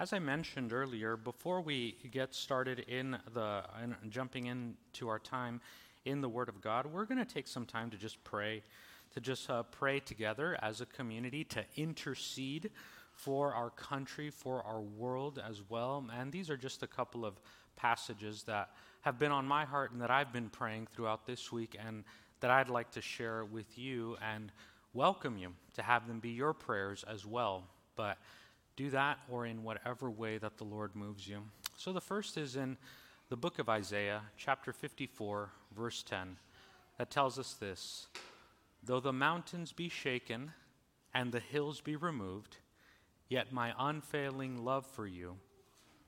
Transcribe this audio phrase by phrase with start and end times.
[0.00, 5.60] as I mentioned earlier, before we get started in the in jumping into our time
[6.06, 8.62] in the Word of God, we're going to take some time to just pray,
[9.12, 12.70] to just uh, pray together as a community, to intercede
[13.12, 16.02] for our country, for our world as well.
[16.18, 17.34] And these are just a couple of
[17.76, 18.70] passages that
[19.02, 22.04] have been on my heart and that I've been praying throughout this week and
[22.40, 24.50] that I'd like to share with you and
[24.94, 27.64] welcome you to have them be your prayers as well.
[27.96, 28.16] But
[28.76, 31.42] do that or in whatever way that the Lord moves you.
[31.76, 32.76] So the first is in
[33.28, 36.36] the book of Isaiah, chapter 54, verse 10,
[36.98, 38.08] that tells us this
[38.82, 40.52] Though the mountains be shaken
[41.14, 42.56] and the hills be removed,
[43.28, 45.36] yet my unfailing love for you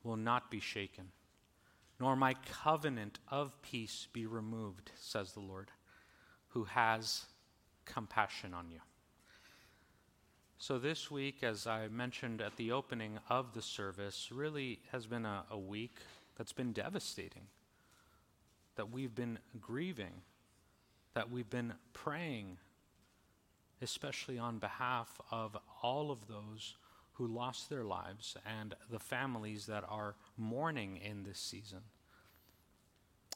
[0.02, 1.09] will not be shaken,
[2.01, 5.70] nor my covenant of peace be removed, says the Lord,
[6.48, 7.26] who has
[7.84, 8.80] compassion on you.
[10.62, 15.27] So, this week, as I mentioned at the opening of the service, really has been
[15.27, 15.97] a, a week
[16.38, 17.49] that's been devastating.
[18.77, 20.23] That we've been grieving,
[21.15, 22.59] that we've been praying,
[23.82, 26.76] especially on behalf of all of those
[27.15, 31.80] who lost their lives and the families that are mourning in this season.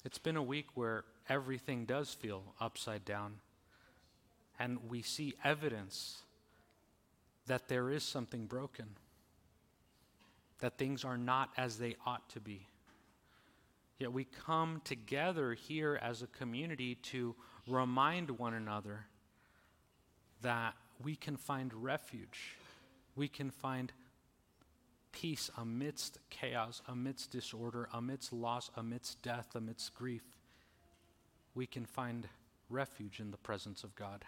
[0.05, 3.41] It's been a week where everything does feel upside down,
[4.61, 6.23] and we see evidence
[7.47, 8.87] that there is something broken,
[10.61, 12.67] that things are not as they ought to be.
[13.99, 17.35] Yet we come together here as a community to
[17.67, 19.07] remind one another
[20.43, 22.57] that we can find refuge,
[23.15, 23.93] we can find
[25.13, 30.25] peace amidst chaos, amidst disorder, amidst loss, amidst death, amidst grief.
[31.55, 32.29] We can find
[32.69, 34.27] refuge in the presence of God.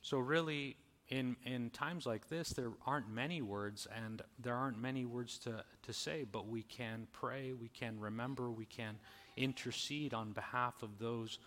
[0.00, 0.76] So, really,
[1.12, 5.62] in, in times like this, there aren't many words and there aren't many words to,
[5.82, 8.96] to say, but we can pray, we can remember, we can
[9.36, 11.38] intercede on behalf of those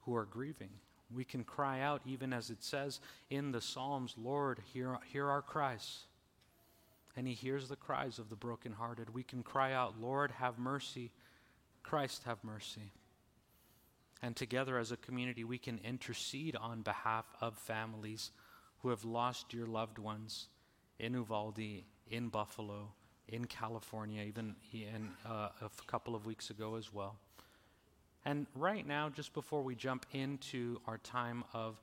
[0.00, 0.70] who are grieving.
[1.14, 2.98] We can cry out, even as it says
[3.30, 6.00] in the Psalms, Lord, hear, hear our cries.
[7.16, 9.14] And He hears the cries of the brokenhearted.
[9.14, 11.12] We can cry out, Lord, have mercy.
[11.84, 12.90] Christ, have mercy.
[14.20, 18.32] And together as a community, we can intercede on behalf of families
[18.84, 20.48] who have lost your loved ones
[20.98, 22.92] in Uvalde, in Buffalo,
[23.28, 27.16] in California, even in, uh, a couple of weeks ago as well.
[28.26, 31.80] And right now, just before we jump into our time of,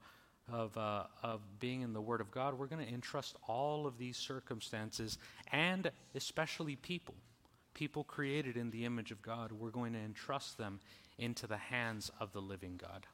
[0.47, 3.97] of, uh, of being in the Word of God, we're going to entrust all of
[3.97, 5.18] these circumstances
[5.51, 7.16] and especially people,
[7.73, 10.79] people created in the image of God, we're going to entrust them
[11.18, 13.07] into the hands of the living God.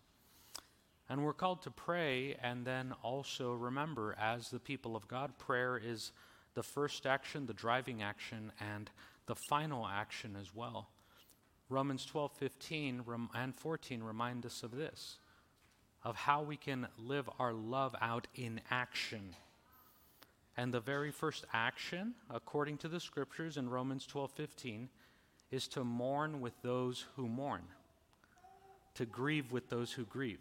[1.10, 5.78] And we're called to pray and then also remember, as the people of God, prayer
[5.82, 6.12] is
[6.54, 8.90] the first action, the driving action, and
[9.26, 10.90] the final action as well.
[11.70, 15.20] Romans 12, 15 rem- and 14 remind us of this,
[16.04, 19.36] of how we can live our love out in action.
[20.58, 24.90] And the very first action, according to the scriptures in Romans 12, 15,
[25.52, 27.64] is to mourn with those who mourn,
[28.96, 30.40] to grieve with those who grieve.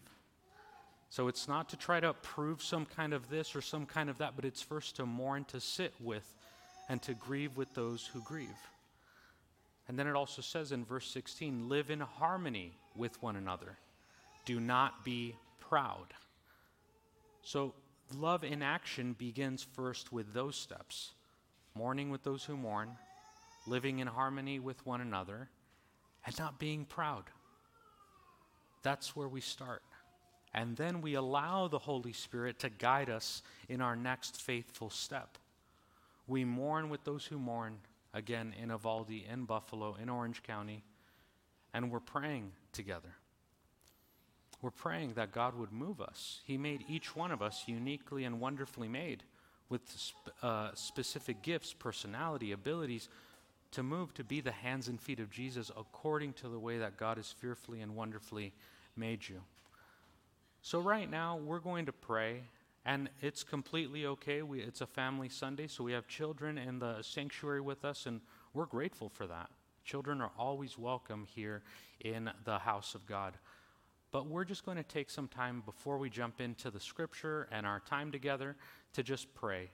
[1.09, 4.19] So it's not to try to prove some kind of this or some kind of
[4.19, 6.27] that, but it's first to mourn, to sit with,
[6.89, 8.49] and to grieve with those who grieve.
[9.89, 13.77] And then it also says in verse 16 live in harmony with one another,
[14.45, 16.07] do not be proud.
[17.43, 17.73] So
[18.15, 21.13] love in action begins first with those steps
[21.77, 22.91] mourning with those who mourn,
[23.67, 25.49] living in harmony with one another,
[26.25, 27.25] and not being proud.
[28.83, 29.83] That's where we start.
[30.57, 35.37] And then we allow the Holy Spirit to guide us in our next faithful step.
[36.27, 37.77] We mourn with those who mourn,
[38.15, 40.83] again in Uvalde, in Buffalo, in Orange County,
[41.75, 43.15] and we're praying together.
[44.63, 46.41] We're praying that God would move us.
[46.47, 49.23] He made each one of us uniquely and wonderfully made
[49.69, 53.11] with sp- uh, specific gifts, personality, abilities
[53.73, 56.97] to move to be the hands and feet of Jesus according to the way that
[56.97, 58.55] God has fearfully and wonderfully
[58.97, 59.43] made you.
[60.67, 62.41] So, right now, we're going to pray,
[62.85, 64.43] and it's completely okay.
[64.43, 68.21] We, it's a family Sunday, so we have children in the sanctuary with us, and
[68.53, 69.49] we're grateful for that.
[69.85, 71.63] Children are always welcome here
[72.01, 73.35] in the house of God.
[74.11, 77.65] But we're just going to take some time before we jump into the scripture and
[77.65, 78.57] our time together
[78.95, 79.71] to just pray,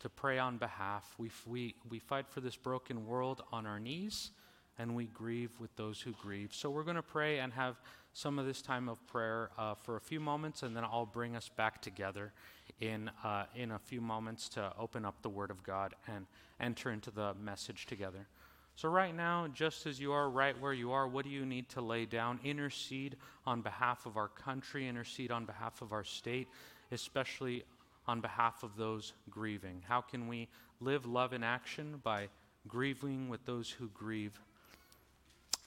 [0.00, 1.14] to pray on behalf.
[1.16, 4.32] We, we, we fight for this broken world on our knees,
[4.78, 6.52] and we grieve with those who grieve.
[6.52, 7.80] So, we're going to pray and have
[8.14, 11.34] some of this time of prayer uh, for a few moments, and then I'll bring
[11.34, 12.32] us back together
[12.80, 16.26] in, uh, in a few moments to open up the Word of God and
[16.60, 18.28] enter into the message together.
[18.76, 21.68] So, right now, just as you are, right where you are, what do you need
[21.70, 22.38] to lay down?
[22.44, 23.16] Intercede
[23.46, 26.48] on behalf of our country, intercede on behalf of our state,
[26.92, 27.64] especially
[28.06, 29.82] on behalf of those grieving.
[29.86, 30.48] How can we
[30.80, 32.00] live love in action?
[32.02, 32.28] By
[32.68, 34.40] grieving with those who grieve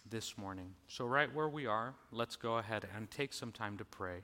[0.09, 0.73] this morning.
[0.87, 4.23] So, right where we are, let's go ahead and take some time to pray.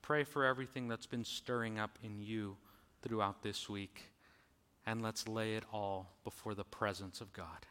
[0.00, 2.56] Pray for everything that's been stirring up in you
[3.02, 4.10] throughout this week,
[4.86, 7.66] and let's lay it all before the presence of God.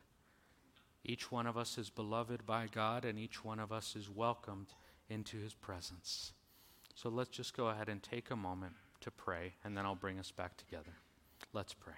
[1.03, 4.73] Each one of us is beloved by God, and each one of us is welcomed
[5.09, 6.33] into his presence.
[6.95, 10.19] So let's just go ahead and take a moment to pray, and then I'll bring
[10.19, 10.93] us back together.
[11.53, 11.95] Let's pray.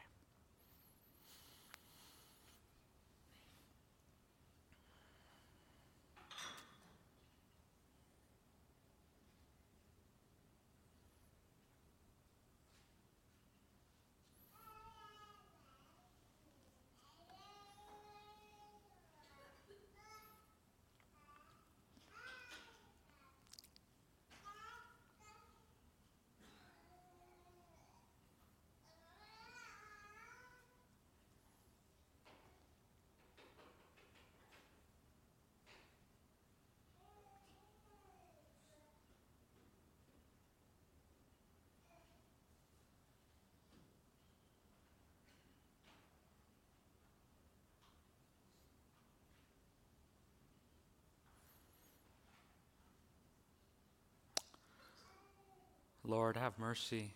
[56.05, 57.13] Lord, have mercy.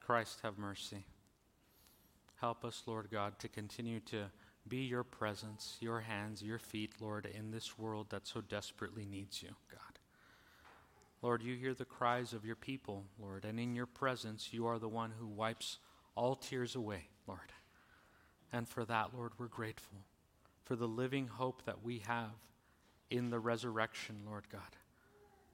[0.00, 1.04] Christ, have mercy.
[2.40, 4.26] Help us, Lord God, to continue to
[4.68, 9.42] be your presence, your hands, your feet, Lord, in this world that so desperately needs
[9.42, 9.80] you, God.
[11.22, 14.78] Lord, you hear the cries of your people, Lord, and in your presence, you are
[14.78, 15.78] the one who wipes
[16.14, 17.52] all tears away, Lord.
[18.52, 19.98] And for that, Lord, we're grateful
[20.64, 22.32] for the living hope that we have
[23.10, 24.60] in the resurrection, Lord God,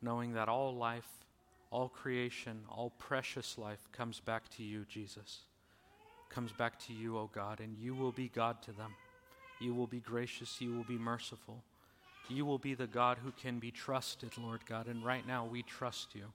[0.00, 1.08] knowing that all life
[1.72, 5.40] all creation, all precious life comes back to you, Jesus.
[6.28, 8.94] Comes back to you, O God, and you will be God to them.
[9.58, 11.62] You will be gracious, you will be merciful.
[12.28, 15.62] You will be the God who can be trusted, Lord God, and right now we
[15.62, 16.26] trust you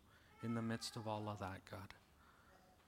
[0.44, 1.94] in the midst of all of that, God.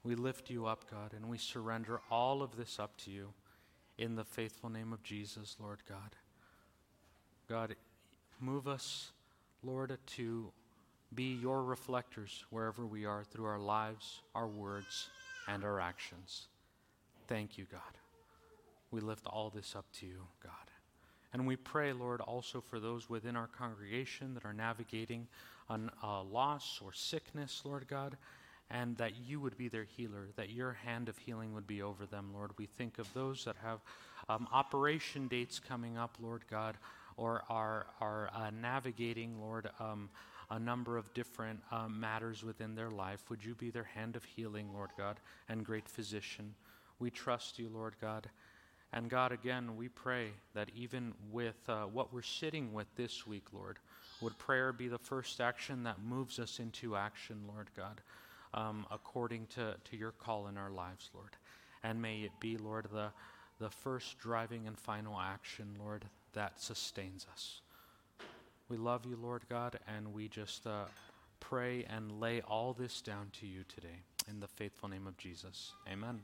[0.04, 3.34] We lift you up, God, and we surrender all of this up to you
[3.98, 6.16] in the faithful name of Jesus, Lord God.
[7.48, 7.75] God,
[8.40, 9.12] move us,
[9.63, 10.51] Lord, to
[11.13, 15.09] be your reflectors wherever we are through our lives, our words,
[15.47, 16.47] and our actions.
[17.27, 17.81] Thank you, God.
[18.91, 20.53] We lift all this up to you, God.
[21.33, 25.27] And we pray, Lord, also for those within our congregation that are navigating
[25.69, 28.17] on uh, loss or sickness, Lord God,
[28.71, 32.05] and that you would be their healer, that your hand of healing would be over
[32.05, 32.51] them, Lord.
[32.57, 33.79] We think of those that have
[34.27, 36.77] um, operation dates coming up, Lord God,
[37.17, 40.09] or are, are uh, navigating, Lord, um,
[40.51, 43.30] a number of different um, matters within their life.
[43.30, 46.56] Would you be their hand of healing, Lord God, and great physician?
[47.00, 48.30] We trust you, Lord God.
[48.92, 53.46] And God, again, we pray that even with uh, what we're sitting with this week,
[53.54, 53.78] Lord,
[54.22, 58.01] would prayer be the first action that moves us into action, Lord God,
[58.54, 61.38] um, according to, to your call in our lives, Lord.
[61.84, 63.12] And may it be, Lord, the,
[63.60, 67.62] the first driving and final action, Lord, that sustains us.
[68.69, 70.83] We love you, Lord God, and we just uh,
[71.39, 74.03] pray and lay all this down to you today.
[74.29, 75.73] In the faithful name of Jesus.
[75.91, 76.19] Amen.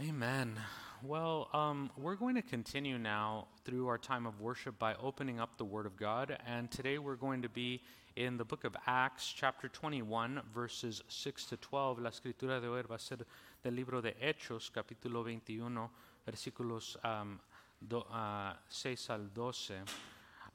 [0.00, 0.54] Amen.
[1.02, 5.58] Well, um, we're going to continue now through our time of worship by opening up
[5.58, 6.38] the Word of God.
[6.46, 7.82] And today we're going to be
[8.16, 11.98] in the book of Acts, chapter 21, verses 6 to 12.
[11.98, 13.18] La escritura de hoy va a ser
[13.62, 15.90] del libro de Hechos, capítulo 21,
[16.26, 17.38] versículos um,
[17.86, 19.74] do, uh, 6 al 12.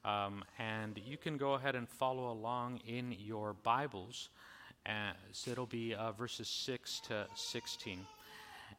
[0.04, 4.30] Um, and you can go ahead and follow along in your Bibles.
[4.86, 8.06] As it'll be uh, verses 6 to 16.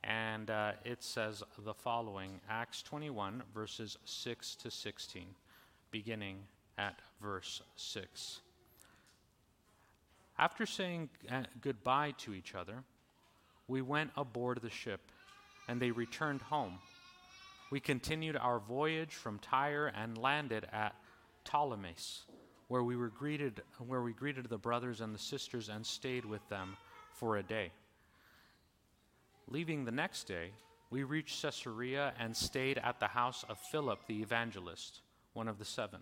[0.04, 5.26] And uh, it says the following Acts 21, verses 6 to 16,
[5.92, 6.38] beginning
[6.78, 8.42] at verse 6.
[10.40, 12.84] After saying uh, goodbye to each other,
[13.68, 15.02] we went aboard the ship,
[15.68, 16.80] and they returned home.
[17.70, 20.96] We continued our voyage from Tyre and landed at
[21.46, 22.24] Ptolemais,
[22.68, 26.48] where we were greeted where we greeted the brothers and the sisters and stayed with
[26.50, 26.78] them
[27.14, 27.72] for a day.
[29.48, 30.52] Leaving the next day,
[30.90, 35.02] we reached Caesarea and stayed at the house of Philip the evangelist,
[35.34, 36.02] one of the seven.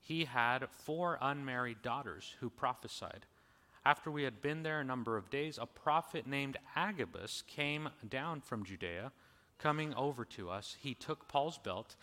[0.00, 3.26] He had four unmarried daughters who prophesied.
[3.84, 8.40] after we had been there a number of days, a prophet named Agabus came down
[8.40, 9.12] from Judea.
[9.58, 11.96] Coming over to us, he took Paul's belt,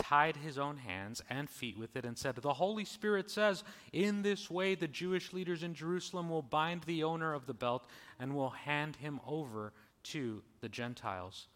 [0.00, 4.22] tied his own hands and feet with it, and said, The Holy Spirit says, In
[4.22, 7.86] this way the Jewish leaders in Jerusalem will bind the owner of the belt
[8.18, 9.72] and will hand him over
[10.04, 11.48] to the Gentiles.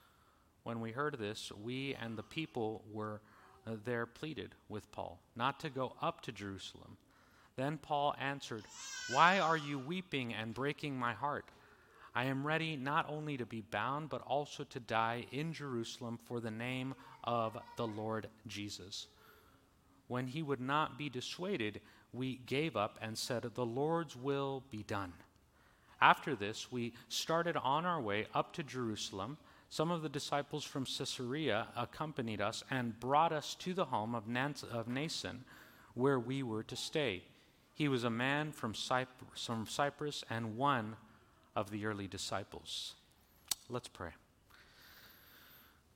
[0.63, 3.21] When we heard this, we and the people were
[3.67, 6.97] uh, there pleaded with Paul not to go up to Jerusalem.
[7.57, 8.65] Then Paul answered,
[9.13, 11.45] Why are you weeping and breaking my heart?
[12.15, 16.41] I am ready not only to be bound, but also to die in Jerusalem for
[16.41, 16.95] the name
[17.25, 19.09] of the Lord Jesus.
[20.09, 21.81] When he would not be dissuaded,
[22.13, 25.13] we gave up and said, The Lord's will be done.
[26.01, 29.39] After this, we started on our way up to Jerusalem.
[29.71, 34.25] Some of the disciples from Caesarea accompanied us and brought us to the home of,
[34.25, 35.39] of Mnason,
[35.95, 37.23] where we were to stay.
[37.75, 38.75] He was a man from,
[39.35, 40.97] from Cyprus and one
[41.57, 42.95] of the early disciples.
[43.69, 44.11] Let's pray.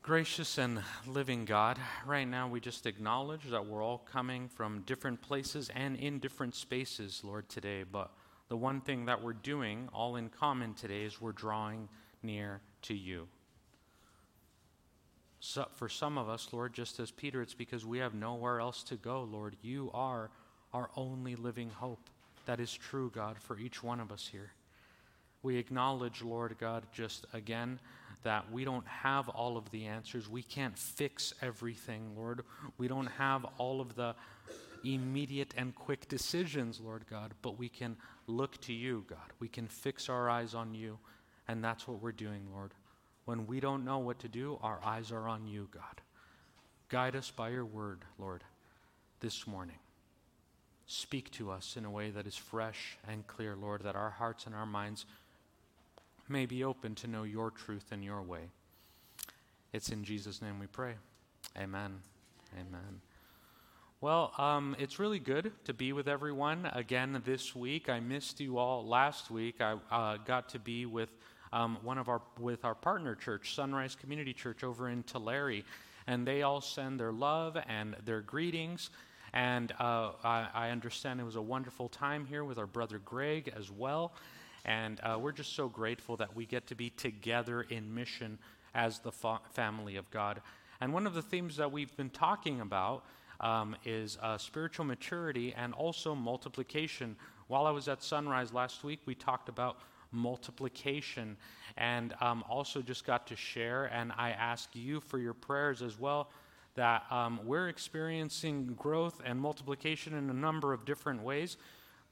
[0.08, 5.20] Gracious and living God, right now we just acknowledge that we're all coming from different
[5.20, 7.82] places and in different spaces, Lord, today.
[7.82, 8.10] But
[8.48, 11.90] the one thing that we're doing all in common today is we're drawing
[12.22, 13.28] near to you.
[15.40, 18.82] So for some of us, Lord, just as Peter, it's because we have nowhere else
[18.84, 19.56] to go, Lord.
[19.60, 20.30] You are
[20.72, 22.08] our only living hope.
[22.46, 24.52] That is true, God, for each one of us here.
[25.42, 27.78] We acknowledge, Lord God, just again,
[28.22, 30.28] that we don't have all of the answers.
[30.28, 32.42] We can't fix everything, Lord.
[32.76, 34.14] We don't have all of the
[34.84, 37.96] immediate and quick decisions, Lord God, but we can
[38.26, 39.32] look to you, God.
[39.40, 40.98] We can fix our eyes on you,
[41.46, 42.74] and that's what we're doing, Lord.
[43.24, 46.00] When we don't know what to do, our eyes are on you, God.
[46.88, 48.44] Guide us by your word, Lord,
[49.20, 49.78] this morning.
[50.86, 54.46] Speak to us in a way that is fresh and clear, Lord, that our hearts
[54.46, 55.04] and our minds
[56.30, 58.50] may be open to know your truth and your way.
[59.72, 60.94] It's in Jesus' name we pray.
[61.56, 62.00] Amen.
[62.54, 63.00] Amen.
[64.00, 67.88] Well, um, it's really good to be with everyone again this week.
[67.88, 69.60] I missed you all last week.
[69.60, 71.10] I uh, got to be with
[71.52, 75.64] um, one of our with our partner church, Sunrise Community Church, over in Tulare,
[76.06, 78.90] and they all send their love and their greetings.
[79.32, 83.52] And uh, I, I, understand it was a wonderful time here with our brother Greg
[83.54, 84.12] as well.
[84.64, 88.38] And uh, we're just so grateful that we get to be together in mission
[88.74, 90.40] as the fa- family of God.
[90.80, 93.04] And one of the themes that we've been talking about
[93.40, 97.16] um, is uh, spiritual maturity and also multiplication.
[97.46, 99.78] While I was at Sunrise last week, we talked about
[100.10, 101.36] multiplication
[101.76, 103.86] and um, also just got to share.
[103.86, 106.30] And I ask you for your prayers as well
[106.74, 111.56] that um, we're experiencing growth and multiplication in a number of different ways.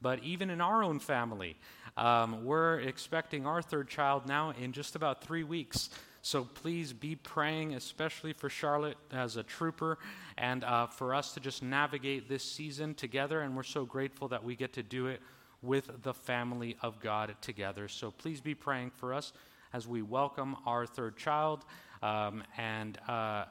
[0.01, 1.57] But even in our own family,
[1.95, 5.89] um, we're expecting our third child now in just about three weeks.
[6.21, 9.97] So please be praying, especially for Charlotte as a trooper,
[10.37, 13.41] and uh, for us to just navigate this season together.
[13.41, 15.21] And we're so grateful that we get to do it
[15.61, 17.87] with the family of God together.
[17.87, 19.33] So please be praying for us
[19.73, 21.65] as we welcome our third child.
[22.03, 23.45] Um, and, uh,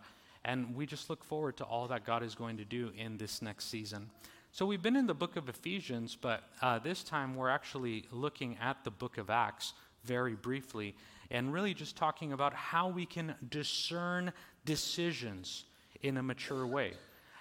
[0.44, 3.42] and we just look forward to all that God is going to do in this
[3.42, 4.08] next season.
[4.56, 8.56] So we've been in the book of Ephesians, but uh, this time we're actually looking
[8.58, 10.94] at the book of Acts very briefly
[11.30, 14.32] and really just talking about how we can discern
[14.64, 15.64] decisions
[16.00, 16.94] in a mature way,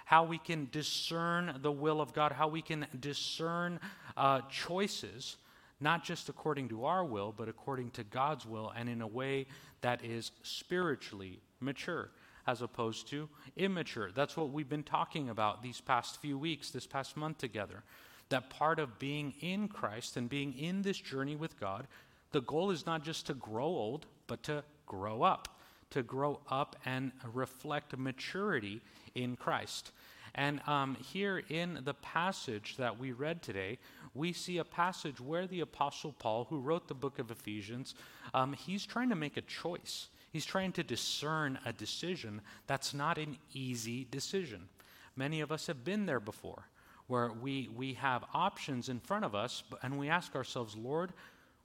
[0.04, 3.80] how we can discern the will of God, how we can discern
[4.18, 5.38] uh, choices,
[5.80, 9.46] not just according to our will, but according to God's will, and in a way
[9.80, 12.10] that is spiritually mature
[12.46, 14.10] as opposed to immature.
[14.12, 17.82] That's what we've been talking about these past few weeks, this past month together.
[18.28, 21.86] That part of being in Christ and being in this journey with God
[22.32, 25.48] the goal is not just to grow old, but to grow up,
[25.90, 28.82] to grow up and reflect maturity
[29.14, 29.92] in Christ.
[30.34, 33.78] And um, here in the passage that we read today,
[34.14, 37.94] we see a passage where the Apostle Paul, who wrote the book of Ephesians,
[38.34, 40.08] um, he's trying to make a choice.
[40.30, 44.68] He's trying to discern a decision that's not an easy decision.
[45.16, 46.64] Many of us have been there before,
[47.06, 51.12] where we, we have options in front of us, and we ask ourselves, Lord,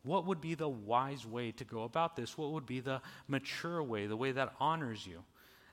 [0.04, 2.38] what would be the wise way to go about this?
[2.38, 5.24] What would be the mature way, the way that honors you?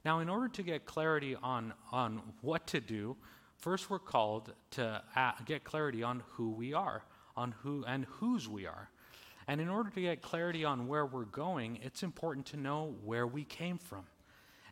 [0.05, 3.17] Now, in order to get clarity on, on what to do,
[3.57, 7.05] first we're called to uh, get clarity on who we are,
[7.37, 8.91] on who and whose we are.
[9.49, 13.27] And in order to get clarity on where we're going, it's important to know where
[13.27, 14.05] we came from.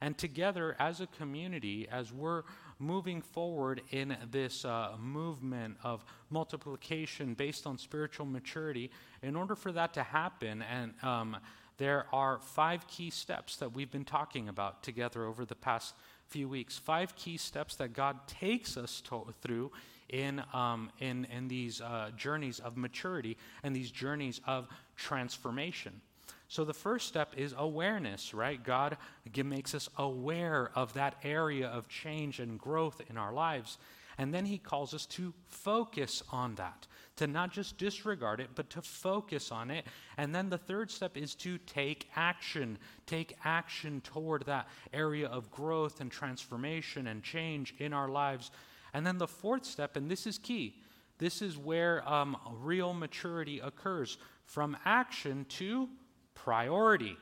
[0.03, 2.43] And together, as a community, as we're
[2.79, 8.91] moving forward in this uh, movement of multiplication based on spiritual maturity,
[9.23, 11.39] in order for that to happen, and um,
[11.79, 15.95] there are five key steps that we've been talking about together over the past
[16.27, 16.77] few weeks.
[16.77, 19.73] Five key steps that God takes us to, through
[20.09, 26.01] in, um, in, in these uh, journeys of maturity and these journeys of transformation.
[26.49, 28.63] So the first step is awareness, right?
[28.63, 28.97] God
[29.35, 33.79] makes us aware of that area of change and growth in our lives.
[34.19, 36.87] And then he calls us to focus on that,
[37.17, 39.87] to not just disregard it, but to focus on it.
[40.17, 45.51] And then the third step is to take action, take action toward that area of
[45.51, 48.53] growth and transformation and change in our lives.
[48.97, 50.75] And then the fourth step, and this is key,
[51.19, 55.91] this is where um, real maturity occurs from action to
[56.35, 57.19] priority.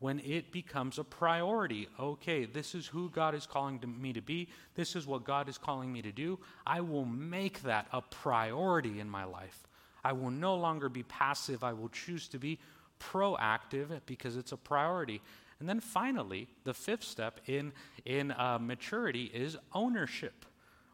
[0.00, 4.20] When it becomes a priority, okay, this is who God is calling to me to
[4.20, 8.02] be, this is what God is calling me to do, I will make that a
[8.02, 9.62] priority in my life.
[10.02, 12.58] I will no longer be passive, I will choose to be
[12.98, 15.22] proactive because it's a priority.
[15.60, 17.72] And then finally, the fifth step in,
[18.04, 20.46] in uh, maturity is ownership.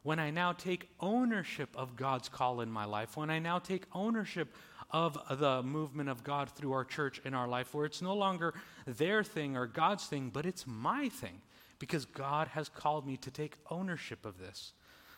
[0.03, 3.83] When I now take ownership of God's call in my life, when I now take
[3.93, 4.53] ownership
[4.91, 8.53] of the movement of God through our church in our life, where it's no longer
[8.87, 11.41] their thing or God's thing, but it's my thing
[11.77, 14.73] because God has called me to take ownership of this.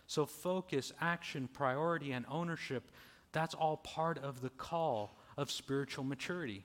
[0.07, 2.91] So, focus, action, priority, and ownership
[3.31, 6.63] that's all part of the call of spiritual maturity.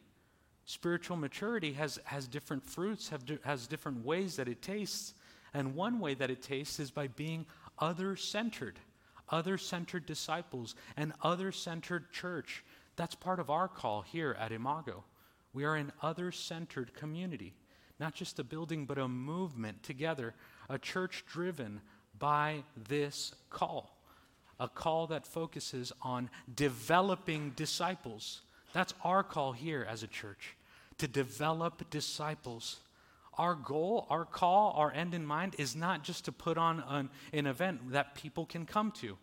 [0.65, 5.15] Spiritual maturity has, has different fruits, have, has different ways that it tastes.
[5.55, 7.47] And one way that it tastes is by being
[7.79, 8.79] other centered,
[9.29, 12.65] other centered disciples, and other centered church.
[12.97, 15.05] That's part of our call here at Imago.
[15.53, 17.55] We are an other centered community,
[17.99, 20.35] not just a building, but a movement together,
[20.69, 21.81] a church driven
[22.19, 23.91] by this call.
[24.59, 28.41] A call that focuses on developing disciples.
[28.73, 30.57] That's our call here as a church
[30.99, 32.81] to develop disciples.
[33.39, 37.11] Our goal, our call, our end in mind is not just to put on an,
[37.33, 39.19] an event that people can come to.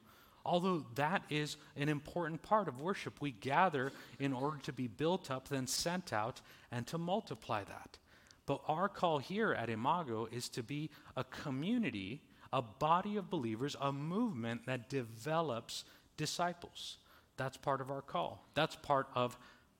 [0.45, 5.31] Although that is an important part of worship, we gather in order to be built
[5.31, 7.97] up, then sent out, and to multiply that.
[8.45, 12.21] But our call here at Imago is to be a community,
[12.51, 15.85] a body of believers, a movement that develops
[16.17, 16.97] disciples.
[17.37, 18.45] That's part of our call.
[18.53, 19.37] That's part of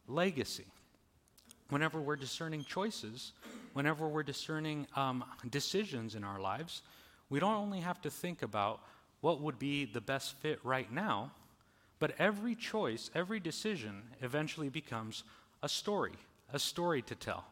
[0.07, 0.65] legacy.
[1.73, 3.31] Whenever we're discerning choices,
[3.73, 6.83] whenever we're discerning um, decisions in our lives,
[7.31, 8.79] we don't only have to think about
[9.21, 11.31] what would be the best fit right now,
[11.97, 15.23] but every choice, every decision eventually becomes
[15.63, 16.13] a story,
[16.53, 17.43] a story to tell.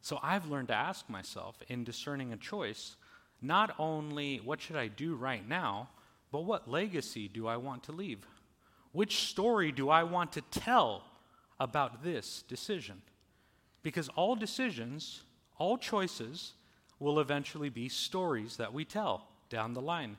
[0.00, 2.94] So I've learned to ask myself in discerning a choice,
[3.42, 5.88] not only what should I do right now,
[6.30, 8.24] but what legacy do I want to leave?
[8.92, 11.02] Which story do I want to tell
[11.60, 13.02] about this decision?
[13.82, 15.22] Because all decisions,
[15.58, 16.54] all choices,
[16.98, 20.16] will eventually be stories that we tell down the line.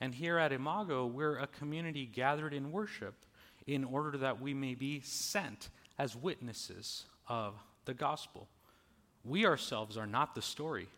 [0.00, 3.14] And here at Imago, we're a community gathered in worship
[3.66, 8.48] in order that we may be sent as witnesses of the gospel.
[9.24, 10.88] We ourselves are not the story,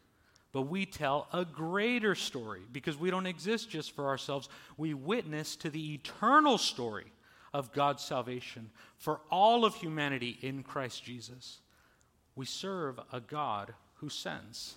[0.52, 4.48] but we tell a greater story because we don't exist just for ourselves.
[4.76, 7.06] We witness to the eternal story
[7.52, 11.60] of God's salvation for all of humanity in Christ Jesus.
[12.34, 14.76] We serve a God who sends.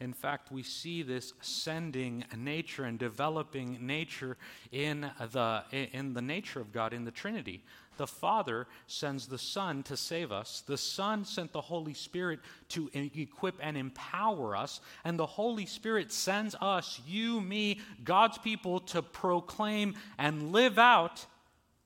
[0.00, 4.36] In fact, we see this sending nature and developing nature
[4.72, 7.62] in the, in the nature of God in the Trinity.
[7.98, 10.64] The Father sends the Son to save us.
[10.66, 14.80] The Son sent the Holy Spirit to equip and empower us.
[15.04, 21.26] And the Holy Spirit sends us, you, me, God's people, to proclaim and live out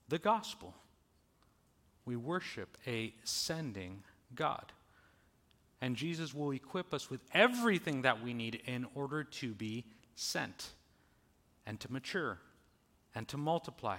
[0.09, 0.75] the gospel.
[2.05, 4.03] We worship a sending
[4.35, 4.73] God.
[5.81, 10.71] And Jesus will equip us with everything that we need in order to be sent
[11.66, 12.38] and to mature
[13.14, 13.99] and to multiply.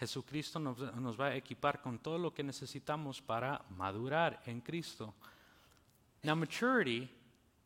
[0.00, 5.12] Jesucristo nos, nos, va a equipar con todo lo que necesitamos para madurar en Cristo.
[6.22, 7.08] Now, maturity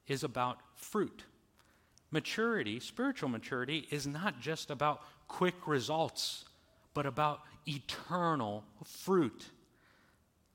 [0.07, 1.25] is about fruit.
[2.11, 6.45] Maturity, spiritual maturity, is not just about quick results,
[6.94, 9.46] but about eternal fruit.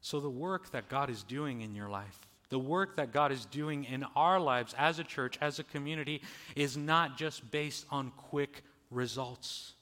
[0.01, 2.19] So, the work that God is doing in your life,
[2.49, 6.21] the work that God is doing in our lives as a church, as a community,
[6.55, 9.73] is not just based on quick results,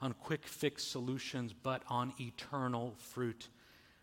[0.00, 3.48] on quick fix solutions, but on eternal fruit.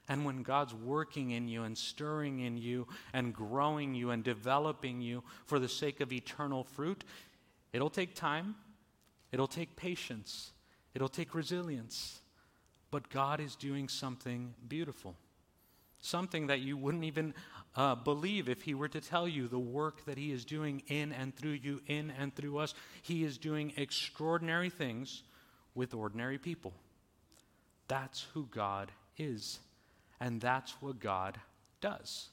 [0.10, 5.02] And when God's working in you and stirring in you and growing you and developing
[5.02, 7.04] you for the sake of eternal fruit,
[7.74, 8.56] it'll take time,
[9.32, 10.52] it'll take patience,
[10.98, 12.22] it'll take resilience.
[12.90, 15.16] But God is doing something beautiful,
[16.02, 17.36] something that you wouldn't even
[17.76, 21.12] uh, believe if He were to tell you the work that He is doing in
[21.12, 22.74] and through you, in and through us.
[23.04, 25.22] He is doing extraordinary things
[25.76, 26.74] with ordinary people.
[27.88, 29.60] That's who God is.
[30.20, 31.40] And that's what God
[31.80, 32.30] does.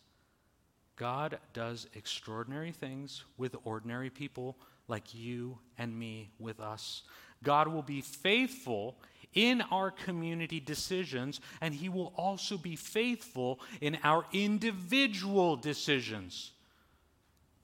[0.96, 4.56] God does extraordinary things with ordinary people
[4.88, 7.02] like you and me with us.
[7.44, 8.96] God will be faithful
[9.32, 16.52] in our community decisions, and He will also be faithful in our individual decisions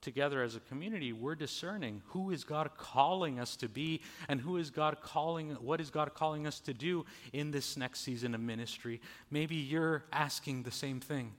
[0.01, 4.57] together as a community, we're discerning who is God calling us to be and who
[4.57, 8.41] is God calling, what is God calling us to do in this next season of
[8.41, 8.99] ministry.
[9.29, 11.33] Maybe you're asking the same thing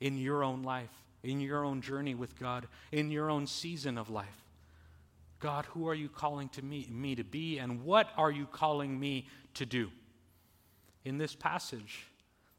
[0.00, 0.90] in your own life,
[1.22, 4.45] in your own journey with God, in your own season of life.
[5.46, 8.98] God, who are you calling to me, me to be, and what are you calling
[8.98, 9.92] me to do?
[11.04, 12.08] In this passage,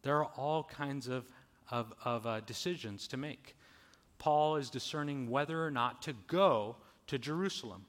[0.03, 1.25] there are all kinds of,
[1.69, 3.57] of, of uh, decisions to make.
[4.19, 7.87] Paul is discerning whether or not to go to Jerusalem.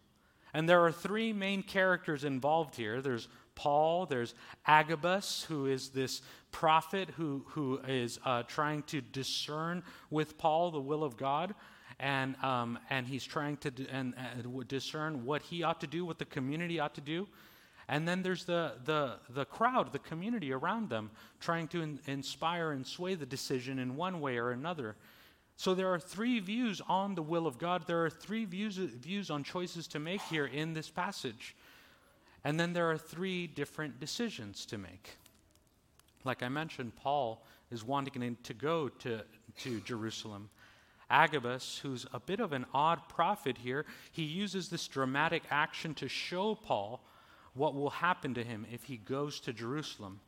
[0.52, 3.00] And there are three main characters involved here.
[3.00, 4.34] There's Paul, there's
[4.66, 10.80] Agabus, who is this prophet who, who is uh, trying to discern with Paul the
[10.80, 11.54] will of God.
[12.00, 16.04] And, um, and he's trying to d- and, uh, discern what he ought to do,
[16.04, 17.26] what the community ought to do.
[17.88, 22.72] And then there's the, the, the crowd, the community around them, trying to in, inspire
[22.72, 24.94] and sway the decision in one way or another.
[25.56, 27.84] So there are three views on the will of God.
[27.86, 31.56] There are three views, views on choices to make here in this passage.
[32.44, 35.16] And then there are three different decisions to make.
[36.24, 39.24] Like I mentioned, Paul is wanting to go to,
[39.62, 40.48] to Jerusalem.
[41.10, 46.08] Agabus, who's a bit of an odd prophet here, he uses this dramatic action to
[46.08, 47.00] show Paul
[47.54, 50.20] what will happen to him if he goes to Jerusalem.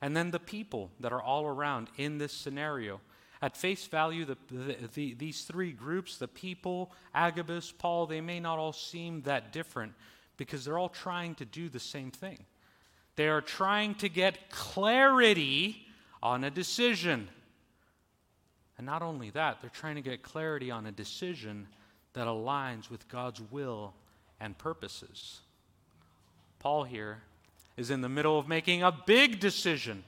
[0.00, 3.00] And then the people that are all around in this scenario.
[3.40, 8.38] At face value, the, the, the, these three groups, the people, Agabus, Paul, they may
[8.38, 9.92] not all seem that different
[10.36, 12.38] because they're all trying to do the same thing.
[13.16, 15.86] They are trying to get clarity
[16.22, 17.28] on a decision.
[18.82, 21.68] And not only that, they're trying to get clarity on a decision
[22.14, 23.94] that aligns with God's will
[24.40, 25.42] and purposes.
[26.58, 27.22] Paul here
[27.76, 30.02] is in the middle of making a big decision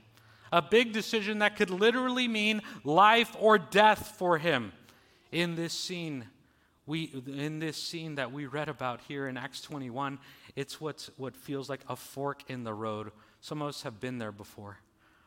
[0.51, 4.73] a big decision that could literally mean life or death for him.
[5.31, 6.27] In this scene,
[6.87, 10.19] we, in this scene that we read about here in Acts 21,
[10.57, 13.13] it's what's, what feels like a fork in the road.
[13.41, 14.79] Some of us have been there before.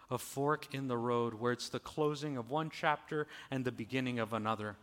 [0.09, 4.19] A fork in the road where it's the closing of one chapter and the beginning
[4.19, 4.75] of another.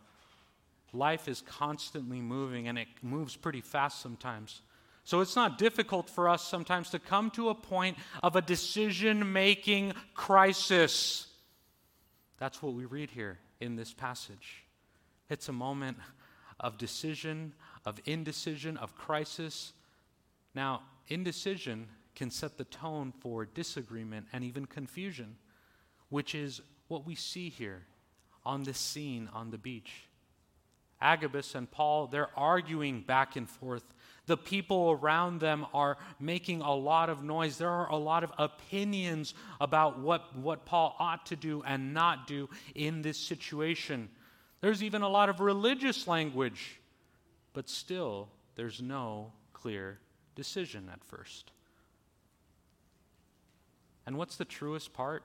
[0.93, 4.61] Life is constantly moving and it moves pretty fast sometimes.
[5.03, 9.33] So it's not difficult for us sometimes to come to a point of a decision
[9.33, 11.27] making crisis.
[12.39, 14.63] That's what we read here in this passage.
[15.29, 15.97] It's a moment
[16.59, 17.53] of decision,
[17.85, 19.73] of indecision, of crisis.
[20.53, 25.35] Now, indecision can set the tone for disagreement and even confusion,
[26.09, 27.83] which is what we see here
[28.45, 30.05] on this scene on the beach.
[31.01, 33.83] Agabus and Paul, they're arguing back and forth
[34.27, 37.57] the people around them are making a lot of noise.
[37.57, 42.27] There are a lot of opinions about what, what Paul ought to do and not
[42.27, 44.09] do in this situation.
[44.61, 46.79] There's even a lot of religious language,
[47.53, 49.99] but still, there's no clear
[50.35, 51.51] decision at first.
[54.05, 55.23] And what's the truest part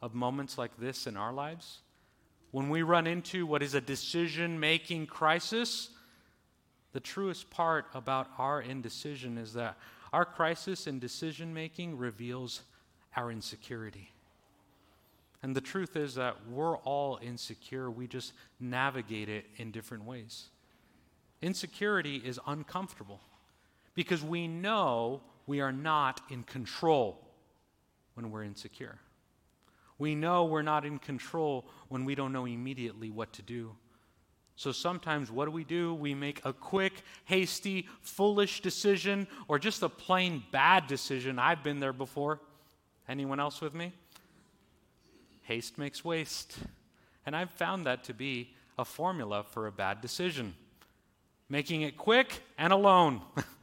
[0.00, 1.80] of moments like this in our lives?
[2.50, 5.88] When we run into what is a decision making crisis,
[6.92, 9.78] the truest part about our indecision is that
[10.12, 12.62] our crisis in decision making reveals
[13.16, 14.12] our insecurity.
[15.42, 20.48] And the truth is that we're all insecure, we just navigate it in different ways.
[21.40, 23.20] Insecurity is uncomfortable
[23.94, 27.21] because we know we are not in control
[28.14, 28.98] when we're insecure.
[29.98, 33.76] We know we're not in control when we don't know immediately what to do.
[34.56, 35.94] So sometimes what do we do?
[35.94, 41.38] We make a quick, hasty, foolish decision or just a plain bad decision.
[41.38, 42.40] I've been there before.
[43.08, 43.92] Anyone else with me?
[45.42, 46.58] Haste makes waste.
[47.26, 50.54] And I've found that to be a formula for a bad decision.
[51.48, 53.22] Making it quick and alone.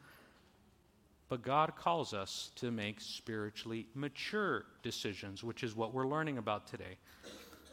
[1.30, 6.68] but God calls us to make spiritually mature decisions, which is what we're learning about
[6.68, 6.98] today.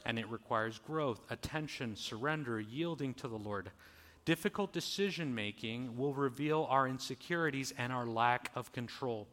[0.04, 3.70] And it requires growth, attention, surrender, yielding to the Lord.
[4.26, 9.26] Difficult decision making will reveal our insecurities and our lack of control.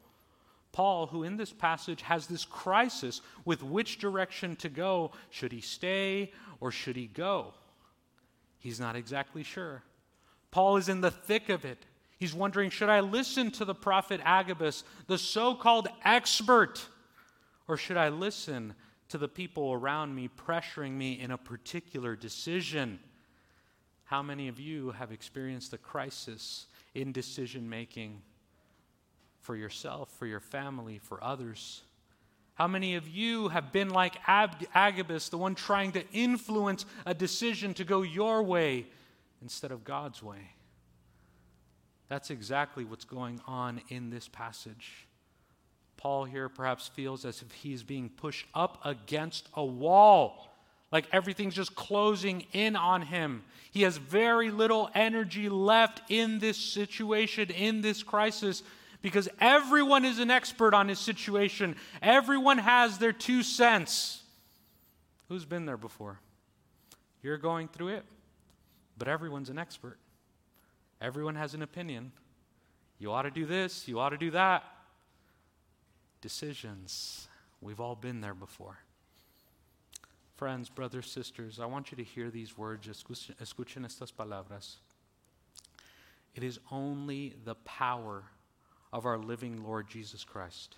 [0.71, 5.61] Paul, who in this passage has this crisis with which direction to go, should he
[5.61, 7.53] stay or should he go?
[8.57, 9.83] He's not exactly sure.
[10.49, 11.85] Paul is in the thick of it.
[12.23, 16.81] He's wondering should I listen to the prophet Agabus, the so called expert,
[17.67, 18.75] or should I listen
[19.09, 23.01] to the people around me pressuring me in a particular decision?
[24.05, 28.21] How many of you have experienced a crisis in decision making
[29.41, 31.81] for yourself, for your family, for others?
[32.53, 37.13] How many of you have been like Ab- Agabus, the one trying to influence a
[37.13, 38.85] decision to go your way
[39.41, 40.53] instead of God's way?
[42.13, 45.07] That's exactly what's going on in this passage.
[45.97, 50.53] Paul here perhaps feels as if he's being pushed up against a wall,
[50.91, 53.43] like everything's just closing in on him.
[53.71, 58.61] He has very little energy left in this situation, in this crisis,
[59.01, 61.75] because everyone is an expert on his situation.
[61.99, 64.21] Everyone has their two cents.
[65.29, 66.19] Who's been there before?
[67.23, 68.05] You're going through it,
[68.99, 69.97] but everyone's an expert.
[71.01, 72.11] Everyone has an opinion.
[72.99, 74.63] You ought to do this, you ought to do that.
[76.21, 77.27] Decisions.
[77.61, 78.77] We've all been there before.
[80.35, 82.87] Friends, brothers, sisters, I want you to hear these words.
[82.87, 84.77] Escuchen estas palabras.
[86.35, 88.23] It is only the power
[88.91, 90.75] of our living Lord Jesus Christ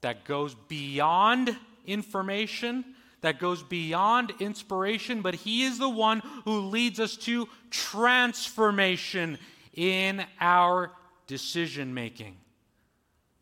[0.00, 2.84] that goes beyond information,
[3.24, 9.38] that goes beyond inspiration, but He is the one who leads us to transformation
[9.72, 10.92] in our
[11.26, 12.36] decision making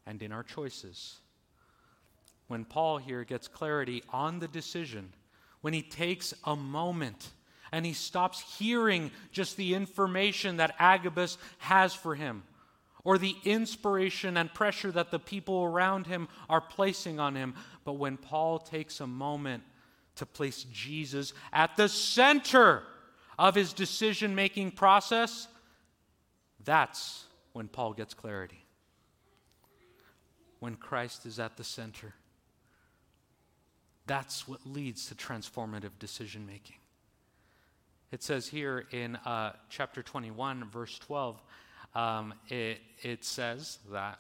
[0.07, 1.17] and in our choices.
[2.47, 5.13] When Paul here gets clarity on the decision,
[5.63, 7.31] when he takes a moment
[7.73, 12.45] and he stops hearing just the information that Agabus has for him
[13.05, 17.95] or the inspiration and pressure that the people around him are placing on him, but
[17.95, 19.65] when Paul takes a moment
[20.17, 22.83] to place Jesus at the center
[23.39, 25.49] of his decision making process,
[26.65, 28.65] that's when Paul gets clarity.
[30.61, 32.15] When Christ is at the center.
[34.07, 36.77] That's what leads to transformative decision making.
[38.11, 41.43] It says here in uh, chapter 21, verse 12,
[41.95, 44.19] um, it, it says that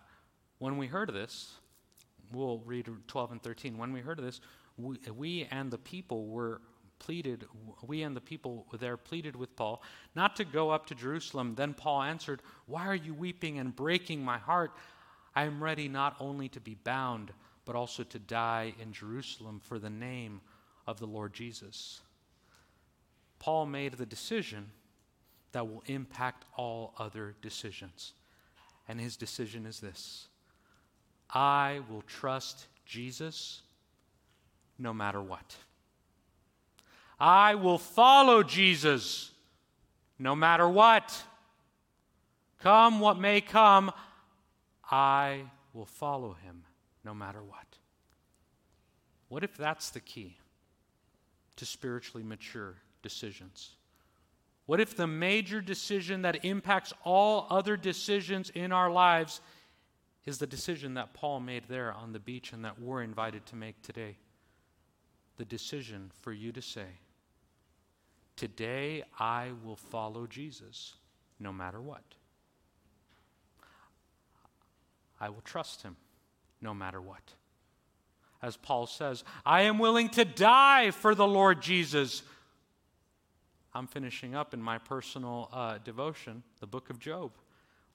[0.58, 1.52] when we heard of this,
[2.32, 3.76] we'll read 12 and 13.
[3.76, 4.40] When we heard of this,
[4.76, 6.60] we, we and the people were
[6.98, 7.44] pleaded,
[7.86, 9.82] we and the people there pleaded with Paul
[10.14, 11.54] not to go up to Jerusalem.
[11.54, 14.72] Then Paul answered, Why are you weeping and breaking my heart?
[15.34, 17.32] I am ready not only to be bound,
[17.64, 20.40] but also to die in Jerusalem for the name
[20.86, 22.00] of the Lord Jesus.
[23.38, 24.70] Paul made the decision
[25.52, 28.12] that will impact all other decisions.
[28.88, 30.28] And his decision is this
[31.30, 33.62] I will trust Jesus
[34.78, 35.56] no matter what.
[37.18, 39.30] I will follow Jesus
[40.18, 41.22] no matter what.
[42.60, 43.92] Come what may come,
[44.90, 46.64] I will follow him
[47.04, 47.66] no matter what.
[49.28, 50.36] What if that's the key
[51.56, 53.70] to spiritually mature decisions?
[54.66, 59.40] What if the major decision that impacts all other decisions in our lives
[60.24, 63.56] is the decision that Paul made there on the beach and that we're invited to
[63.56, 64.16] make today?
[65.36, 66.86] The decision for you to say,
[68.36, 70.94] Today I will follow Jesus
[71.38, 72.02] no matter what.
[75.20, 75.96] I will trust him
[76.60, 77.22] no matter what.
[78.42, 82.22] As Paul says, I am willing to die for the Lord Jesus.
[83.72, 87.30] I'm finishing up in my personal uh, devotion, the book of Job,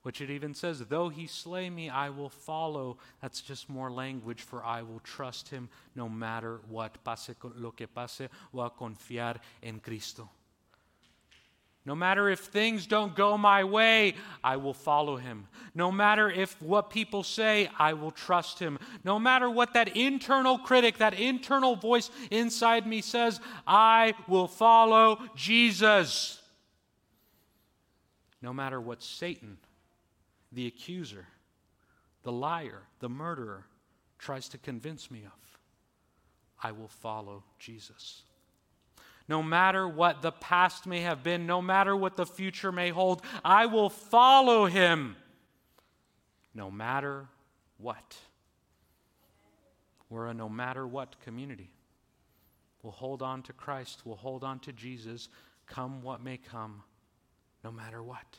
[0.08, 2.96] which it even says, Though he slay me, I will follow.
[3.22, 7.04] That's just more language for I will trust him no matter what.
[7.04, 10.30] Pase lo que pase, voy a confiar en Cristo.
[11.86, 15.50] No matter if things don't go my way, I will follow him.
[15.76, 18.80] No matter if what people say, I will trust him.
[19.04, 25.20] No matter what that internal critic, that internal voice inside me says, I will follow
[25.36, 26.42] Jesus.
[28.42, 29.58] No matter what Satan,
[30.58, 31.28] the accuser,
[32.24, 33.68] the liar, the murderer
[34.18, 35.60] tries to convince me of,
[36.64, 38.24] I will follow Jesus.
[39.30, 43.22] No matter what the past may have been, no matter what the future may hold,
[43.46, 45.16] I will follow him
[46.56, 47.28] no matter
[47.78, 48.18] what.
[50.10, 51.70] We're a no matter what community.
[52.82, 55.30] We'll hold on to Christ, we'll hold on to Jesus,
[55.68, 56.82] come what may come,
[57.64, 58.38] no matter what.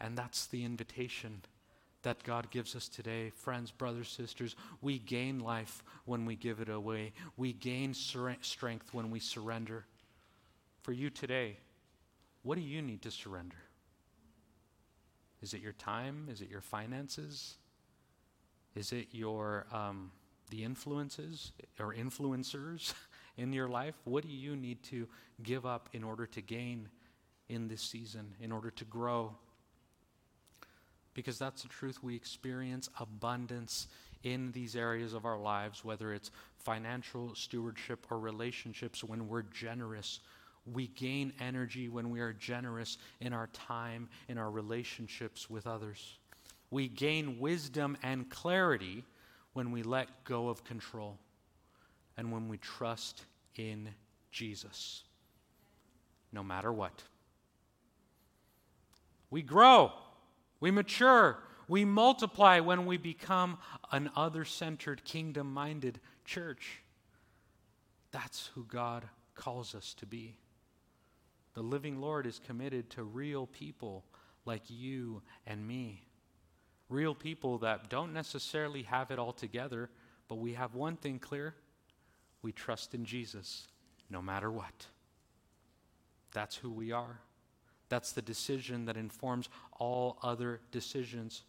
[0.00, 1.42] And that's the invitation
[2.02, 3.30] that God gives us today.
[3.30, 8.94] Friends, brothers, sisters, we gain life when we give it away, we gain sur- strength
[8.94, 9.84] when we surrender.
[10.82, 11.56] For you today,
[12.44, 13.56] what do you need to surrender?
[15.42, 16.28] Is it your time?
[16.30, 17.56] Is it your finances?
[18.76, 20.12] Is it your um,
[20.50, 22.94] the influences or influencers
[23.36, 23.96] in your life?
[24.04, 25.08] What do you need to
[25.42, 26.88] give up in order to gain
[27.48, 29.34] in this season, in order to grow?
[31.16, 32.02] Because that's the truth.
[32.02, 33.88] We experience abundance
[34.22, 40.20] in these areas of our lives, whether it's financial stewardship or relationships, when we're generous.
[40.70, 46.18] We gain energy when we are generous in our time, in our relationships with others.
[46.70, 49.02] We gain wisdom and clarity
[49.54, 51.16] when we let go of control
[52.18, 53.22] and when we trust
[53.54, 53.88] in
[54.30, 55.04] Jesus,
[56.30, 57.02] no matter what.
[59.30, 59.92] We grow,
[60.60, 61.38] we mature,
[61.68, 63.58] we multiply when we become
[63.92, 66.82] an other centered, kingdom minded church.
[68.12, 70.38] That's who God calls us to be.
[71.54, 74.04] The living Lord is committed to real people
[74.44, 76.06] like you and me.
[76.88, 79.90] Real people that don't necessarily have it all together,
[80.28, 81.54] but we have one thing clear
[82.42, 83.66] we trust in Jesus
[84.08, 84.86] no matter what.
[86.32, 87.18] That's who we are.
[87.88, 91.42] That's the decision that informs all other decisions.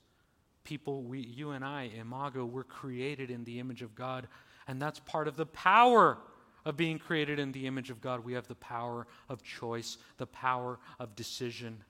[0.63, 4.27] People, we, you and I, Imago, were created in the image of God,
[4.67, 6.17] and that's part of the power
[6.65, 8.25] of being created in the image of God.
[8.25, 11.83] We have the power of choice, the power of decision.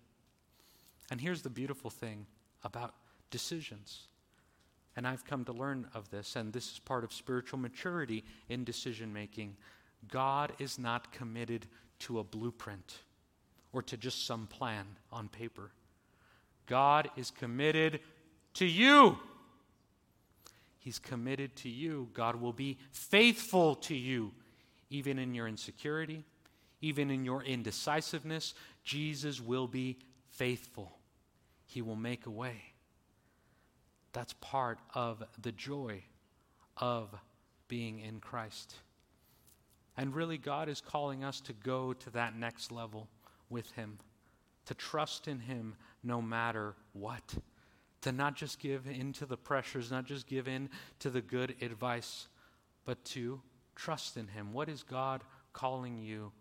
[1.09, 2.25] And here's the beautiful thing
[2.63, 2.93] about
[3.31, 4.07] decisions.
[4.95, 8.63] And I've come to learn of this, and this is part of spiritual maturity in
[8.63, 9.57] decision making.
[10.07, 11.67] God is not committed
[11.99, 12.99] to a blueprint
[13.73, 15.71] or to just some plan on paper.
[16.65, 17.99] God is committed
[18.55, 19.17] to you.
[20.79, 22.09] He's committed to you.
[22.13, 24.31] God will be faithful to you,
[24.89, 26.23] even in your insecurity,
[26.81, 28.53] even in your indecisiveness.
[28.83, 29.97] Jesus will be
[30.29, 30.97] faithful.
[31.65, 32.61] He will make a way.
[34.13, 36.03] That's part of the joy
[36.77, 37.13] of
[37.67, 38.75] being in Christ.
[39.97, 43.09] And really, God is calling us to go to that next level
[43.49, 43.99] with Him,
[44.65, 47.35] to trust in Him no matter what,
[48.01, 51.55] to not just give in to the pressures, not just give in to the good
[51.61, 52.27] advice,
[52.85, 53.41] but to
[53.75, 54.53] trust in Him.
[54.53, 56.31] What is God calling you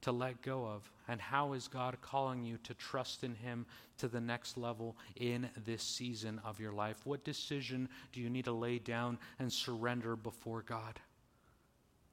[0.00, 0.90] to let go of?
[1.08, 3.66] And how is God calling you to trust in Him
[3.98, 6.98] to the next level in this season of your life?
[7.04, 11.00] What decision do you need to lay down and surrender before God?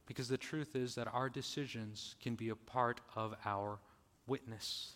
[0.08, 3.80] Because the truth is that our decisions can be a part of our
[4.28, 4.94] witness.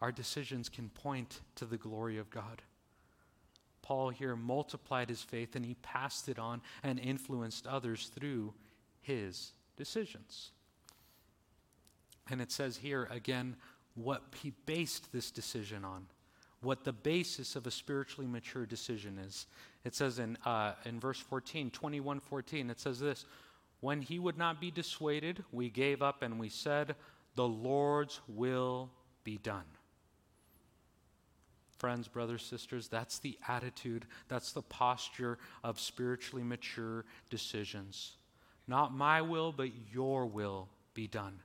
[0.00, 2.62] Our decisions can point to the glory of God.
[3.82, 8.54] Paul here multiplied his faith and he passed it on and influenced others through
[9.02, 10.52] his decisions.
[12.30, 13.56] And it says here again
[13.94, 16.06] what he based this decision on,
[16.62, 19.46] what the basis of a spiritually mature decision is.
[19.84, 23.26] It says in, uh, in verse 14, 21 14, it says this
[23.80, 26.96] When he would not be dissuaded, we gave up and we said,
[27.34, 28.90] The Lord's will
[29.24, 29.64] be done.
[31.78, 38.12] Friends, brothers, sisters, that's the attitude, that's the posture of spiritually mature decisions.
[38.66, 41.40] Not my will, but your will be done.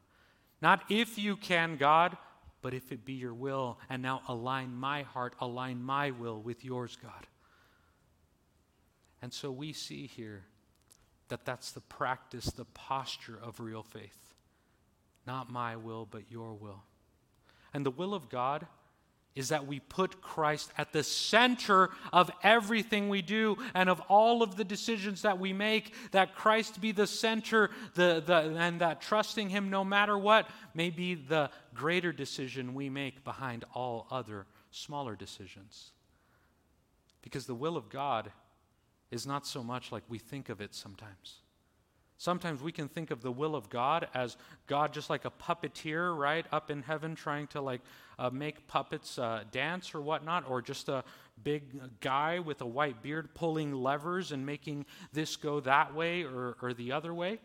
[0.61, 2.15] Not if you can, God,
[2.61, 3.79] but if it be your will.
[3.89, 7.27] And now align my heart, align my will with yours, God.
[9.21, 10.43] And so we see here
[11.27, 14.33] that that's the practice, the posture of real faith.
[15.29, 16.81] Not my will, but your will.
[17.71, 18.65] And the will of God
[19.35, 24.41] is that we put Christ at the center of everything we do and of all
[24.41, 29.01] of the decisions that we make, that Christ be the center, the, the, and that
[29.01, 34.47] trusting Him no matter what may be the greater decision we make behind all other
[34.71, 35.91] smaller decisions.
[37.21, 38.31] Because the will of God
[39.11, 41.41] is not so much like we think of it sometimes.
[42.19, 44.35] Sometimes we can think of the will of God as
[44.67, 47.79] God just like a puppeteer, right, up in heaven trying to like
[48.19, 51.05] uh, make puppets uh, dance or whatnot, or just a
[51.45, 51.63] big
[52.01, 56.73] guy with a white beard pulling levers and making this go that way or, or
[56.73, 57.39] the other way.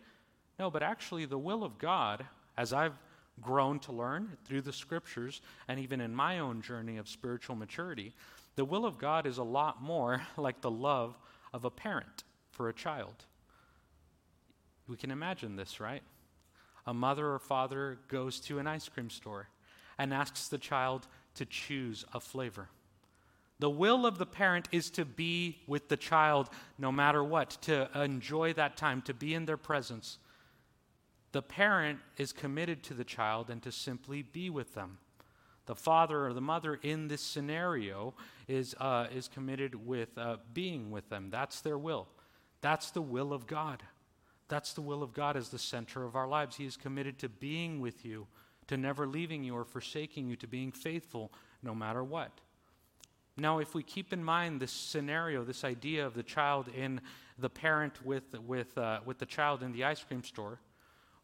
[0.59, 2.27] No, but actually, the will of God,
[2.59, 2.99] as I've
[3.41, 8.12] grown to learn through the scriptures and even in my own journey of spiritual maturity,
[8.57, 11.16] the will of God is a lot more like the love
[11.53, 13.25] of a parent for a child.
[14.89, 16.03] We can imagine this, right?
[16.87, 19.49] A mother or father goes to an ice cream store
[19.99, 21.07] and asks the child
[21.37, 22.68] to choose a flavor.
[23.61, 27.89] The will of the parent is to be with the child no matter what, to
[27.99, 30.18] enjoy that time, to be in their presence.
[31.32, 34.99] The parent is committed to the child and to simply be with them.
[35.66, 38.14] The father or the mother in this scenario
[38.49, 41.30] is, uh, is committed with uh, being with them.
[41.30, 42.07] That's their will.
[42.61, 43.82] That's the will of God.
[44.49, 46.57] That's the will of God as the center of our lives.
[46.57, 48.26] He is committed to being with you,
[48.66, 51.32] to never leaving you or forsaking you, to being faithful
[51.62, 52.30] no matter what.
[53.36, 57.01] Now, if we keep in mind this scenario, this idea of the child in
[57.38, 60.61] the parent with, with, uh, with the child in the ice cream store,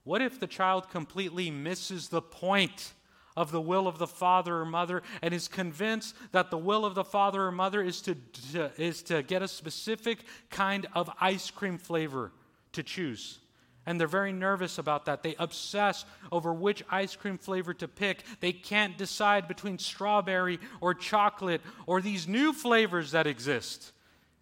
[0.02, 2.94] what if the child completely misses the point
[3.36, 6.94] of the will of the father or mother and is convinced that the will of
[6.96, 8.16] the father or mother is to,
[8.52, 12.32] to is to get a specific kind of ice cream flavor
[12.72, 13.38] to choose?
[13.86, 15.22] And they're very nervous about that.
[15.22, 18.22] They obsess over which ice cream flavor to pick.
[18.40, 23.92] They can't decide between strawberry or chocolate or these new flavors that exist.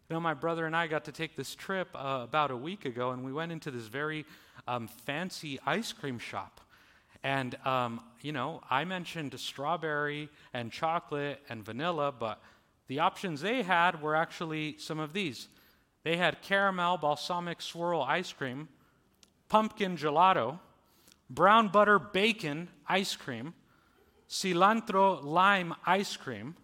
[0.09, 2.85] You know, my brother and I got to take this trip uh, about a week
[2.85, 4.25] ago, and we went into this very
[4.67, 6.61] um, fancy ice cream shop.
[7.23, 12.41] And, um, you know, I mentioned strawberry and chocolate and vanilla, but
[12.87, 15.49] the options they had were actually some of these.
[16.09, 18.69] They had caramel balsamic swirl ice cream
[19.51, 20.59] pumpkin gelato,
[21.29, 23.53] brown butter bacon ice cream,
[24.27, 26.57] cilantro lime ice cream.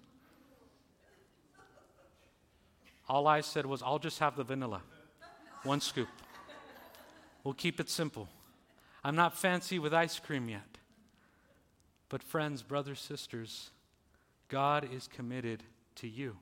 [3.07, 4.81] All I said was, I'll just have the vanilla.
[5.63, 6.09] One scoop.
[7.43, 8.31] We'll keep it simple.
[9.05, 10.79] I'm not fancy with ice cream yet.
[12.09, 13.73] But, friends, brothers, sisters,
[14.49, 15.65] God is committed
[15.97, 16.39] to you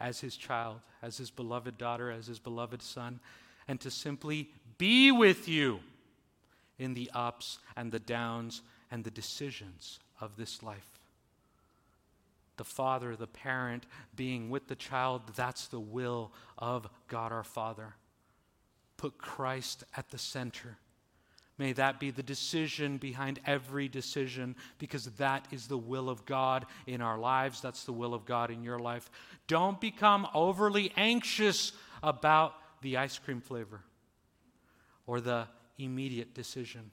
[0.00, 3.20] as his child, as his beloved daughter, as his beloved son,
[3.68, 4.48] and to simply
[4.78, 5.80] be with you
[6.78, 10.98] in the ups and the downs and the decisions of this life.
[12.56, 13.86] The father, the parent,
[14.16, 17.94] being with the child, that's the will of God our Father.
[18.96, 20.76] Put Christ at the center.
[21.60, 26.64] May that be the decision behind every decision because that is the will of God
[26.86, 27.60] in our lives.
[27.60, 29.10] That's the will of God in your life.
[29.46, 33.82] Don't become overly anxious about the ice cream flavor
[35.06, 36.92] or the immediate decision.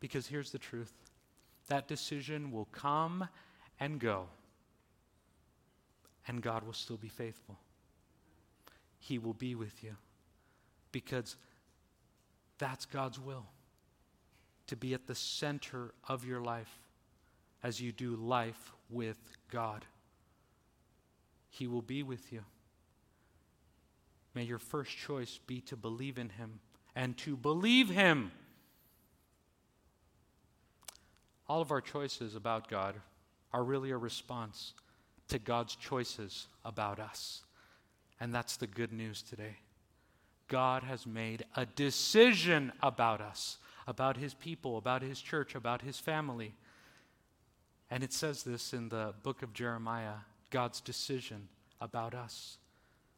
[0.00, 0.94] Because here's the truth
[1.68, 3.28] that decision will come
[3.80, 4.28] and go,
[6.26, 7.58] and God will still be faithful.
[8.98, 9.94] He will be with you
[10.90, 11.36] because
[12.56, 13.44] that's God's will
[14.66, 16.78] to be at the center of your life
[17.62, 19.18] as you do life with
[19.50, 19.84] God.
[21.50, 22.44] He will be with you.
[24.34, 26.60] May your first choice be to believe in Him
[26.96, 28.32] and to believe Him.
[31.48, 32.96] All of our choices about God
[33.52, 34.74] are really a response
[35.28, 37.44] to God's choices about us.
[38.20, 39.58] And that's the good news today.
[40.48, 45.98] God has made a decision about us, about His people, about His church, about His
[45.98, 46.54] family.
[47.90, 50.14] And it says this in the book of Jeremiah
[50.50, 51.48] God's decision
[51.80, 52.58] about us.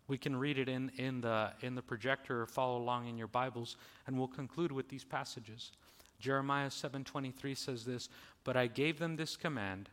[0.09, 3.27] We can read it in, in, the, in the projector or follow along in your
[3.27, 5.73] Bibles, and we'll conclude with these passages.
[6.19, 8.09] Jeremiah 7:23 says this,
[8.45, 9.91] "But I gave them this command: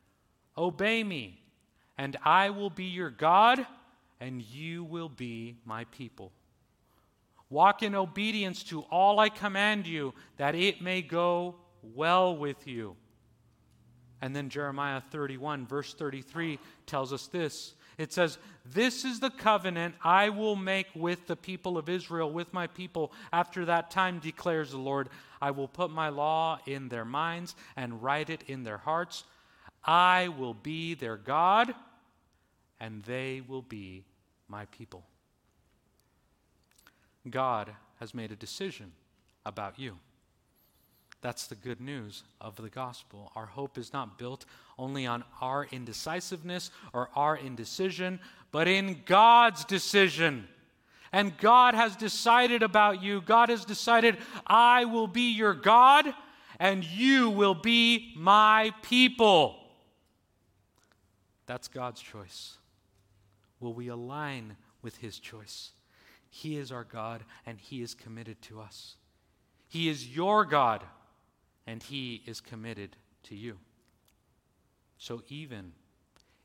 [0.58, 1.42] Obey me,
[1.98, 3.66] and I will be your God,
[4.20, 6.32] and you will be my people.
[7.50, 12.96] Walk in obedience to all I command you, that it may go well with you."
[14.22, 19.96] And then Jeremiah 31 verse 33 tells us this, it says, This is the covenant
[20.04, 23.12] I will make with the people of Israel, with my people.
[23.32, 25.10] After that time, declares the Lord,
[25.42, 29.24] I will put my law in their minds and write it in their hearts.
[29.86, 31.76] I will be their God,
[32.80, 34.06] and they will be
[34.48, 35.04] my people.
[37.30, 38.92] God has made a decision
[39.46, 39.98] about you.
[41.22, 43.32] That's the good news of the gospel.
[43.34, 44.46] Our hope is not built
[44.78, 48.20] only on our indecisiveness or our indecision,
[48.52, 50.48] but in God's decision.
[51.14, 53.22] And God has decided about you.
[53.22, 56.14] God has decided, I will be your God,
[56.60, 59.56] and you will be my people.
[61.46, 62.58] That's God's choice.
[63.62, 65.72] Will we align with His choice?
[66.36, 68.96] He is our God, and He is committed to us.
[69.70, 70.84] He is your God
[71.68, 73.58] and He is committed to you.
[74.98, 75.74] So even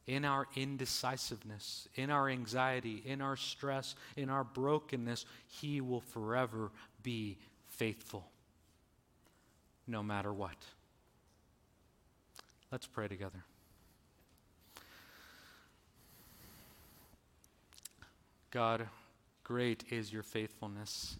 [0.06, 6.70] in our indecisiveness, in our anxiety, in our stress, in our brokenness, He will forever
[7.02, 8.30] be faithful,
[9.86, 10.56] no matter what.
[12.70, 13.42] Let's pray together.
[18.50, 18.86] God,
[19.48, 21.16] great is your faithfulness.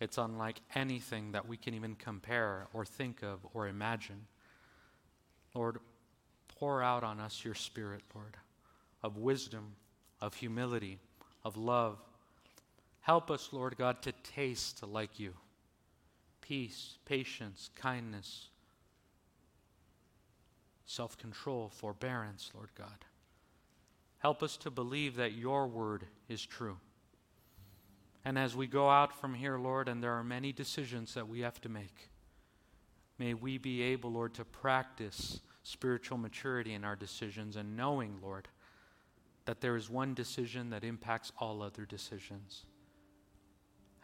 [0.00, 4.26] It's unlike anything that we can even compare or think of or imagine.
[5.54, 5.78] Lord,
[6.48, 8.38] pour out on us your Spirit, Lord,
[9.02, 9.74] of wisdom,
[10.22, 10.98] of humility,
[11.44, 11.98] of love.
[13.02, 15.34] Help us, Lord God, to taste like you
[16.40, 18.48] peace, patience, kindness,
[20.86, 23.04] self control, forbearance, Lord God.
[24.18, 26.78] Help us to believe that your word is true.
[28.24, 31.40] And as we go out from here, Lord, and there are many decisions that we
[31.40, 32.08] have to make,
[33.18, 38.48] may we be able, Lord, to practice spiritual maturity in our decisions and knowing, Lord,
[39.44, 42.64] that there is one decision that impacts all other decisions.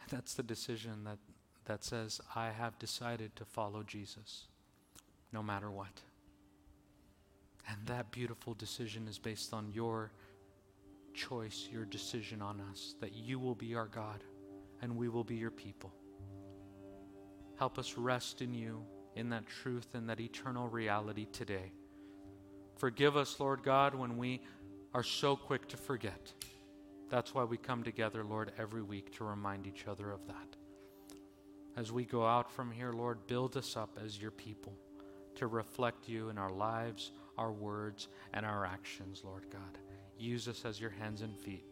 [0.08, 1.18] That's the decision that,
[1.64, 4.44] that says, I have decided to follow Jesus
[5.32, 6.02] no matter what.
[7.68, 10.12] And that beautiful decision is based on your
[11.14, 14.24] choice, your decision on us, that you will be our God
[14.80, 15.92] and we will be your people.
[17.58, 18.84] Help us rest in you,
[19.14, 21.72] in that truth and that eternal reality today.
[22.76, 24.40] Forgive us, Lord God, when we
[24.94, 26.32] are so quick to forget.
[27.10, 30.56] That's why we come together, Lord, every week to remind each other of that.
[31.76, 34.74] As we go out from here, Lord, build us up as your people
[35.36, 39.78] to reflect you in our lives, our words, and our actions, Lord God.
[40.18, 41.64] Use us as your hands and feet.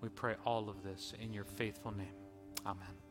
[0.00, 2.14] We pray all of this in your faithful name.
[2.66, 3.03] Amen.